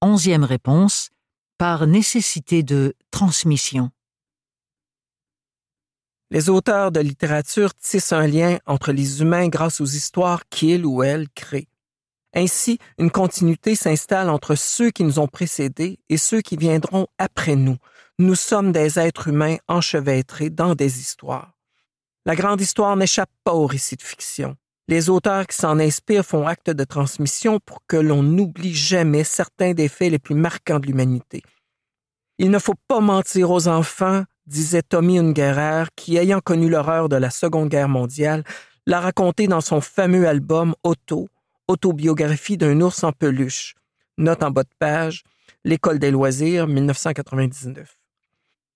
Onzième 0.00 0.44
réponse, 0.44 1.10
par 1.58 1.88
nécessité 1.88 2.62
de 2.62 2.94
transmission. 3.10 3.90
Les 6.30 6.48
auteurs 6.50 6.92
de 6.92 7.00
littérature 7.00 7.74
tissent 7.74 8.12
un 8.12 8.28
lien 8.28 8.58
entre 8.66 8.92
les 8.92 9.22
humains 9.22 9.48
grâce 9.48 9.80
aux 9.80 9.86
histoires 9.86 10.48
qu'ils 10.50 10.86
ou 10.86 11.02
elles 11.02 11.28
créent. 11.30 11.66
Ainsi, 12.32 12.78
une 12.98 13.10
continuité 13.10 13.74
s'installe 13.74 14.30
entre 14.30 14.54
ceux 14.54 14.90
qui 14.92 15.02
nous 15.02 15.18
ont 15.18 15.26
précédés 15.26 15.98
et 16.08 16.16
ceux 16.16 16.42
qui 16.42 16.56
viendront 16.56 17.08
après 17.18 17.56
nous. 17.56 17.78
Nous 18.20 18.36
sommes 18.36 18.70
des 18.70 19.00
êtres 19.00 19.26
humains 19.26 19.56
enchevêtrés 19.66 20.50
dans 20.50 20.76
des 20.76 21.00
histoires. 21.00 21.58
La 22.24 22.36
grande 22.36 22.60
histoire 22.60 22.96
n'échappe 22.96 23.30
pas 23.42 23.54
au 23.54 23.66
récit 23.66 23.96
de 23.96 24.02
fiction. 24.02 24.56
Les 24.88 25.10
auteurs 25.10 25.46
qui 25.46 25.56
s'en 25.56 25.78
inspirent 25.78 26.24
font 26.24 26.46
acte 26.46 26.70
de 26.70 26.84
transmission 26.84 27.60
pour 27.60 27.80
que 27.86 27.98
l'on 27.98 28.22
n'oublie 28.22 28.74
jamais 28.74 29.22
certains 29.22 29.74
des 29.74 29.86
faits 29.86 30.10
les 30.10 30.18
plus 30.18 30.34
marquants 30.34 30.80
de 30.80 30.86
l'humanité. 30.86 31.42
Il 32.38 32.50
ne 32.50 32.58
faut 32.58 32.74
pas 32.88 33.00
mentir 33.00 33.50
aux 33.50 33.68
enfants, 33.68 34.24
disait 34.46 34.82
Tommy 34.82 35.18
Ungerer, 35.18 35.84
qui, 35.94 36.16
ayant 36.16 36.40
connu 36.40 36.70
l'horreur 36.70 37.10
de 37.10 37.16
la 37.16 37.28
Seconde 37.28 37.68
Guerre 37.68 37.90
mondiale, 37.90 38.44
l'a 38.86 39.00
raconté 39.00 39.46
dans 39.46 39.60
son 39.60 39.82
fameux 39.82 40.26
album 40.26 40.74
Auto, 40.82 41.28
Autobiographie 41.68 42.56
d'un 42.56 42.80
ours 42.80 43.04
en 43.04 43.12
peluche. 43.12 43.74
Note 44.16 44.42
en 44.42 44.50
bas 44.50 44.62
de 44.62 44.70
page, 44.78 45.22
L'École 45.64 45.98
des 45.98 46.10
loisirs, 46.10 46.66
1999. 46.66 47.98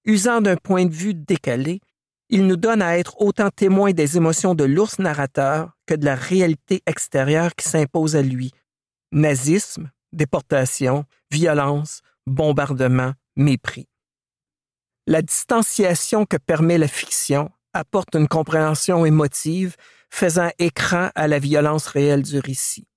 Usant 0.04 0.42
d'un 0.42 0.56
point 0.56 0.84
de 0.84 0.92
vue 0.92 1.14
décalé, 1.14 1.80
il 2.32 2.46
nous 2.46 2.56
donne 2.56 2.80
à 2.80 2.96
être 2.96 3.20
autant 3.20 3.50
témoins 3.50 3.92
des 3.92 4.16
émotions 4.16 4.54
de 4.54 4.64
l'ours 4.64 4.98
narrateur 4.98 5.76
que 5.86 5.94
de 5.94 6.06
la 6.06 6.14
réalité 6.14 6.82
extérieure 6.86 7.54
qui 7.54 7.68
s'impose 7.68 8.16
à 8.16 8.22
lui. 8.22 8.52
Nazisme, 9.12 9.90
déportation, 10.14 11.04
violence, 11.30 12.00
bombardement, 12.26 13.12
mépris. 13.36 13.86
La 15.06 15.20
distanciation 15.20 16.24
que 16.24 16.38
permet 16.38 16.78
la 16.78 16.88
fiction 16.88 17.50
apporte 17.74 18.14
une 18.14 18.28
compréhension 18.28 19.04
émotive 19.04 19.76
faisant 20.08 20.50
écran 20.58 21.10
à 21.14 21.28
la 21.28 21.38
violence 21.38 21.86
réelle 21.86 22.22
du 22.22 22.38
récit. 22.38 22.88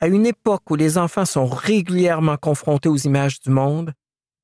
À 0.00 0.06
une 0.06 0.24
époque 0.24 0.70
où 0.70 0.74
les 0.74 0.96
enfants 0.96 1.26
sont 1.26 1.46
régulièrement 1.46 2.38
confrontés 2.38 2.88
aux 2.88 2.96
images 2.96 3.40
du 3.40 3.50
monde, 3.50 3.92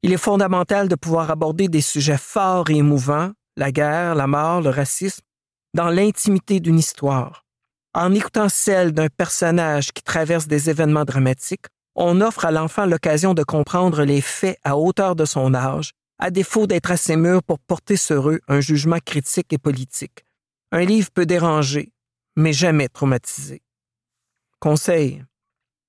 il 0.02 0.12
est 0.12 0.18
fondamental 0.18 0.89
de 0.89 0.94
pouvoir 0.94 1.30
aborder 1.30 1.68
des 1.68 1.80
sujets 1.80 2.18
forts 2.18 2.68
et 2.68 2.74
émouvants 2.74 3.33
la 3.56 3.72
guerre, 3.72 4.14
la 4.14 4.27
mort, 4.27 4.60
le 4.60 4.70
racisme, 4.70 5.22
dans 5.74 5.88
l'intimité 5.88 6.60
d'une 6.60 6.78
histoire. 6.78 7.44
En 7.94 8.12
écoutant 8.12 8.48
celle 8.48 8.92
d'un 8.92 9.08
personnage 9.08 9.92
qui 9.92 10.02
traverse 10.02 10.46
des 10.46 10.70
événements 10.70 11.05
dramatiques, 11.05 11.66
on 11.94 12.20
offre 12.20 12.44
à 12.44 12.50
l'enfant 12.50 12.86
l'occasion 12.86 13.34
de 13.34 13.44
comprendre 13.44 14.02
les 14.02 14.20
faits 14.20 14.58
à 14.64 14.77
hauteur 14.77 15.14
de 15.14 15.24
son 15.24 15.55
âge, 15.55 15.92
à 16.19 16.30
défaut 16.30 16.66
d'être 16.66 16.91
assez 16.91 17.16
mûr 17.16 17.42
pour 17.42 17.58
porter 17.61 17.96
sur 17.96 18.30
eux 18.30 18.41
un 18.48 18.61
jugement 18.61 18.98
critique 19.05 19.52
et 19.52 19.58
politique. 19.58 20.24
Un 20.72 20.84
livre 20.84 21.11
peut 21.12 21.27
déranger, 21.27 21.92
mais 22.36 22.52
jamais 22.52 22.89
traumatiser. 22.89 23.62
Conseil. 24.58 25.24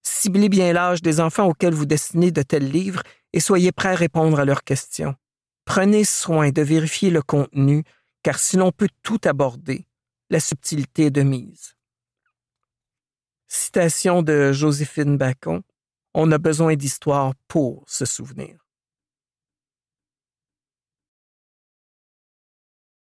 Ciblez 0.03 0.49
bien 0.49 0.73
l'âge 0.73 1.01
des 1.01 1.19
enfants 1.19 1.47
auxquels 1.47 1.73
vous 1.73 1.87
destinez 1.87 2.31
de 2.31 2.43
tels 2.43 2.69
livres 2.69 3.01
et 3.33 3.39
soyez 3.39 3.71
prêts 3.71 3.89
à 3.89 3.95
répondre 3.95 4.39
à 4.39 4.45
leurs 4.45 4.63
questions. 4.63 5.15
Prenez 5.65 6.03
soin 6.03 6.51
de 6.51 6.61
vérifier 6.61 7.09
le 7.09 7.21
contenu, 7.21 7.83
car 8.23 8.39
si 8.39 8.55
l'on 8.55 8.71
peut 8.71 8.89
tout 9.03 9.19
aborder, 9.25 9.87
la 10.29 10.39
subtilité 10.39 11.05
est 11.05 11.11
de 11.11 11.23
mise. 11.23 11.75
Citation 13.47 14.21
de 14.21 14.51
Joséphine 14.51 15.17
Bacon 15.17 15.61
On 16.13 16.31
a 16.31 16.37
besoin 16.37 16.75
d'histoire 16.75 17.33
pour 17.47 17.83
se 17.87 18.05
souvenir. 18.05 18.64